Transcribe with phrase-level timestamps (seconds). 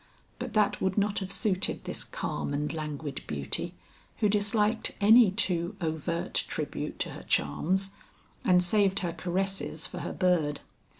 [0.39, 3.75] But that would not have suited this calm and languid beauty
[4.17, 7.91] who disliked any too overt tribute to her charms
[8.43, 10.59] and saved her caresses for her bird.